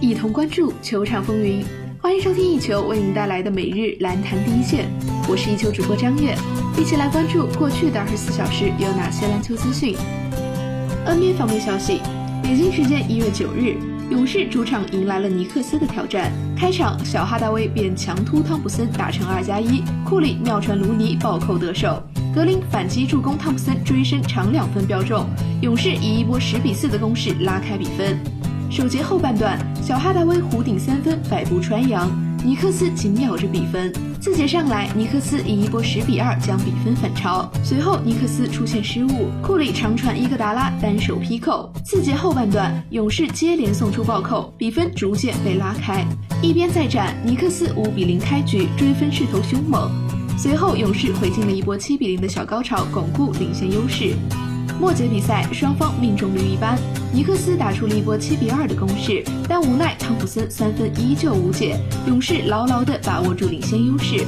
[0.00, 1.64] 一同关注球场风云。
[2.00, 4.88] 欢迎收听一球为您带来的每日篮坛第一线，
[5.28, 6.36] 我是一球主播张悦，
[6.78, 9.96] 一起来关注过去的二十四小时有哪些篮球资讯。
[11.04, 12.00] NBA 方面消息，
[12.44, 13.74] 北京时间一月九日，
[14.08, 16.30] 勇士主场迎来了尼克斯的挑战。
[16.56, 22.00] 开场，小哈达威便强突汤普森打成二加一，库里妙传卢尼暴扣得手，
[22.32, 25.26] 格林反击助攻汤普森追身长两分标中，
[25.60, 28.16] 勇士以一波十比四的攻势拉开比分。
[28.70, 32.06] 首节后半段，小哈达威弧顶三分，百步穿杨，
[32.44, 33.90] 尼克斯紧咬着比分。
[34.20, 37.50] 次节上来，尼克斯以一波十比二将比分反超。
[37.64, 41.72] 随后尼克斯出现失误，库里长传伊戈达拉单手劈扣。
[41.82, 46.06] 次节后半段，勇士接连送出暴扣，比分逐渐被拉开。
[46.42, 49.90] 一边再战，尼克斯五比零开局，追分势头凶猛。
[50.36, 54.14] 随后勇士回进了一波七比零的小高潮，巩固领先优势。
[54.78, 56.78] 末节比赛，双方命中率一般，
[57.10, 64.26] 尼克斯打出了一波七比二的攻势，但无奈汤普森三分依旧无解，勇士牢牢地把握住领先优势。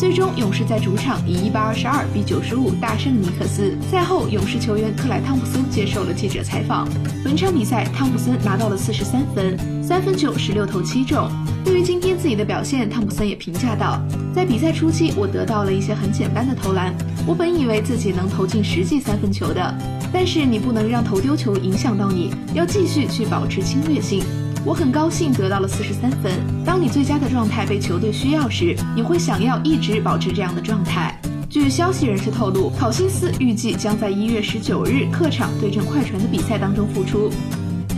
[0.00, 3.76] 最终，勇士在主场以一百二十二比九十五大胜尼克斯。
[3.90, 6.88] 赛后，勇士球员克莱汤普森接受了记者采访。
[7.22, 11.30] 本场比赛，汤普森拿到了四十三分，三分球十六投七中。
[11.62, 14.00] 对于今天自己的表现，汤普森也评价道
[14.34, 16.94] ：“在比赛初期，我得到了一些很简单的投篮。
[17.26, 19.78] 我本以为自己能投进实际三分球的，
[20.10, 24.24] 但是你不能让投丢球影响到你，要继续去保持侵略性。
[24.64, 26.32] 我很高兴得到了四十三分。
[26.64, 37.30] 当你最佳的状态被球队需要时，你会想要一直保持这样的状态。”据消息人士透露，考辛斯预计将在一月十九日客场对阵快船的比赛当中复出。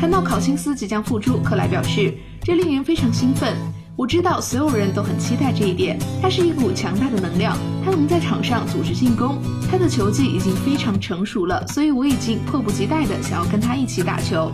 [0.00, 2.14] 谈到考辛斯即将复出，克莱表示。
[2.44, 3.54] 这令人非常兴奋。
[3.94, 5.96] 我知道所有人都很期待这一点。
[6.20, 9.38] 他是一股强大的能量，他能在场上组织进攻，
[9.70, 14.50] 他的球技已经非常成熟了，所以我已经迫不及待的想要跟他一起打球。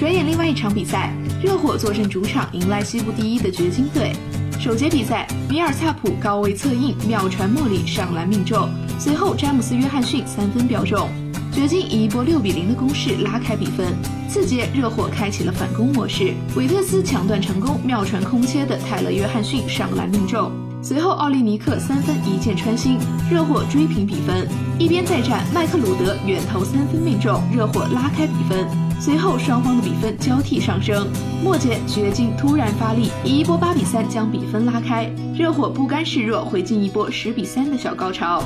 [0.00, 1.12] 转眼另外一场比赛，
[1.42, 4.14] 热火坐镇主场迎来西部第一的掘金队。
[4.58, 8.66] 首节比赛，米尔萨普高位策应，妙传莫里上篮命中，
[8.98, 11.06] 随后詹姆斯约翰逊三分标中。
[11.52, 13.94] 掘金以一波六比零的攻势拉开比分。
[14.26, 20.50] 次节，热火开启了反攻模式，韦特斯抢断成功，妙传空切的泰勒·约翰逊上篮命中。
[20.82, 22.98] 随后，奥利尼克三分一箭穿心，
[23.30, 24.48] 热火追平比分。
[24.78, 28.66] 一边再战，麦克鲁德远投三分命中，热火拉开比分。
[28.98, 31.06] 随后，双方的比分交替上升。
[31.44, 35.04] 末节，掘金突然发力，以一波八比三将比分拉开。
[35.36, 38.42] 热火不甘示弱，回进一波十比三的小高潮。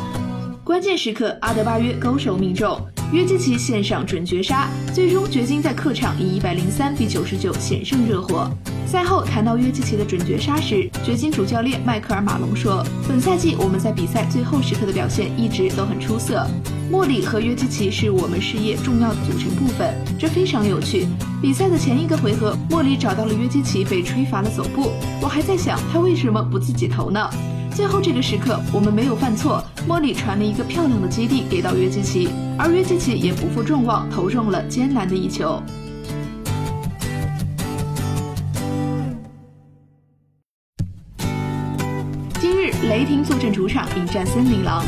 [0.65, 2.81] 关键时刻，阿德巴约勾手命中。
[3.13, 8.51] 约基奇线上准绝杀，最终掘金在客场以一百零三比九十九险胜热火。
[8.95, 16.47] 赛后谈到约基奇的准绝杀时，掘金主教练迈克尔马龙说：“本赛季我们在比赛最后时刻的表现一直都很出色。
[16.89, 21.09] 莫里和约基奇是我们事业重要的组成部分，这非常有趣。
[21.43, 27.29] 比赛的前一个回合，莫里找到了约基奇被吹罚了走步，我还在想他为什么不自己投呢？
[27.75, 35.61] 最后这个时刻我们没有犯错。”莫里传了一个漂亮的基地给到约基奇，而约基奇也不负众望，投中了艰难的一球。
[42.65, 44.83] 日雷霆坐镇主场迎战森林狼。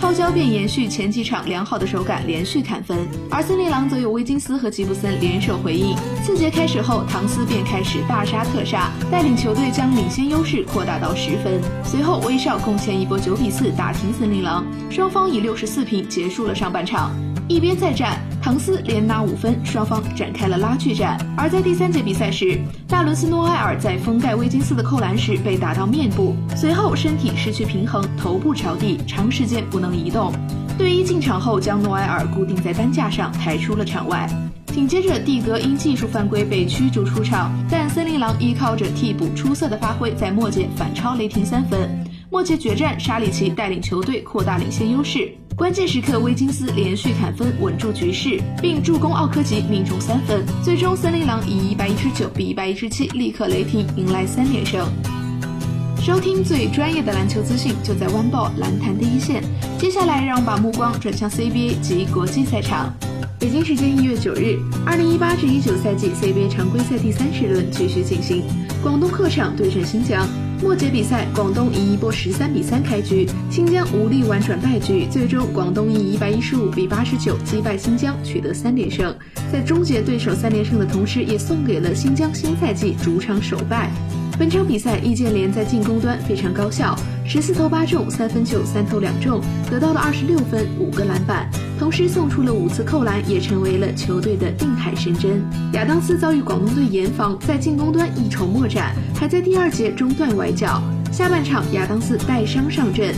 [0.00, 5.94] 泡椒便延续前几场良好的手感，连续砍分，而森林狼则有威金斯和吉布森联手回应。
[6.24, 11.60] 次节开始后，唐斯便开始大杀特杀，带领球队将领先优势扩大到十分。
[11.84, 17.14] 随后威少贡献一波九比四打停森林狼，双方以六十四平结束了上半场。
[17.48, 21.18] 一边再战，唐斯连拿五分，双方展开了拉锯战。
[21.36, 22.58] 而在第三节比赛时，
[22.88, 30.32] 大伦斯诺埃尔在封盖威金斯的扣篮时被打到面部，随后身体失去平衡，头部着地，长时间不能移动。
[30.78, 34.28] 队医进场后将诺埃尔固定在担架上，抬出了场外。
[34.68, 41.90] 紧接着，蒂格因技术犯规被驱逐出场，但森林狼依靠着替补出色的发挥，在末节反超雷霆三分。
[42.30, 45.30] 末节决战，沙里奇带领球队扩大领先优势。
[45.56, 50.44] 关键时刻，威金斯连续砍分稳住局势，并助攻奥科吉命中三分。
[50.62, 54.88] 最终，森林狼以一百一十九比一百一十七力克雷霆，迎来三连胜。
[56.00, 59.42] 收听最专业的篮球资讯，就在湾爆篮坛第一线。
[59.78, 62.92] 接下来，让我们把目光转向 CBA 及国际赛场。
[63.38, 68.42] 北京时间一月九日，二零一八至一九赛季 CBA 常规赛第三十轮继续进行，
[68.82, 70.26] 广东客场对阵新疆。
[70.62, 79.12] 末节比赛，广东以一波十三比三开局，新疆无力婉转败局，最终广东以一百一十五比八十九击败新疆，取得三连胜。
[79.52, 83.90] 在终结对手三连胜的同时，也送给了新疆新赛季主场首败。
[84.38, 91.50] 本场比赛，易建联在进攻端非常高效，十四投八中，三分球三投两中，得到了二十六分五个篮板。
[91.82, 95.42] 同时送出了五次扣篮，也成为了球队的定海神针。
[95.72, 100.80] 亚当斯遭遇广东队严防，在进攻端一筹莫展，还在第二节中断崴脚。
[101.10, 103.12] 下半场亚当斯带伤上阵，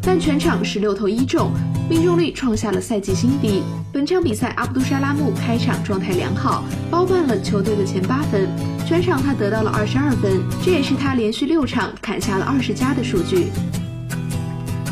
[0.00, 1.50] 但全场十六投一中，
[1.90, 3.64] 命中率创下了赛季新低。
[3.92, 6.62] 本场比赛阿布杜沙拉木开场状态良好，
[6.92, 8.48] 包办了球队的前八分，
[8.86, 13.48] 全场他得到了二十二分，这也是他连续六场砍下了二十加的数据。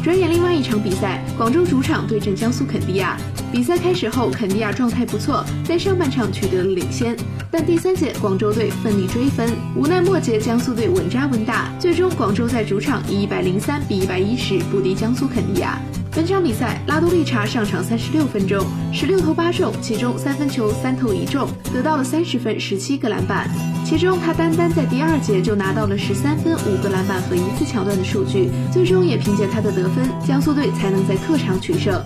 [0.02, 3.16] 转眼，另外一场比赛，广州主场对阵江苏肯尼亚。
[3.52, 7.16] 比赛开始后，肯尼亚状态不错，在上半场取得了领先。
[7.52, 15.80] 但第三节，广州队奋力追分，无奈末节江苏队稳扎稳打，最终广州在主场以一百零三比一百一十不敌江苏肯尼亚。
[16.14, 23.48] 本场比赛，拉多利查上场三十六分钟，十六投八中，其中三分球三投一中，得到了三十分、十七个篮板。
[23.82, 31.98] 其中他单单在第二节就拿到了十三分、五个篮板和一次抢断的数据，最终也凭借他的得分，江苏队才能在客场取胜。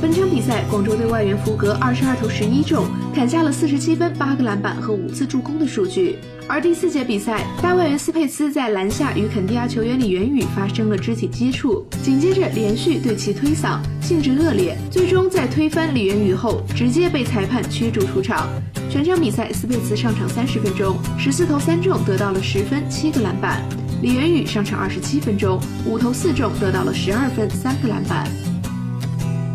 [0.00, 6.20] 本场比赛，广州队外援福格二十二投十一中，砍下了四十七分、八个篮板和五次助攻的数据。
[6.48, 18.48] 而第四节比赛，大外援斯佩茨在篮下与肯尼亚球员李元宇发生了肢体接触，紧接着连续对其推搡，性质恶劣，最终在推翻李元宇后，直接被裁判驱逐出场。
[18.88, 23.60] 全场比赛，斯佩茨上场三十分钟，十四投三中，得到了十分、七个篮板；
[24.00, 28.26] 李元宇上场二十七分钟，五投四中，得到了十二分、三个篮板。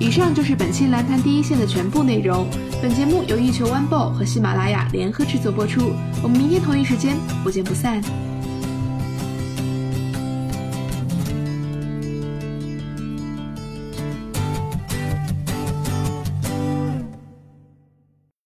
[0.03, 2.45] 以上就是本期篮坛第一线的全部内容。
[2.81, 5.93] 本节目由一球 One Ball 和喜马拉雅联合制作播出。
[6.21, 8.32] 我们明天同一时间不见不散。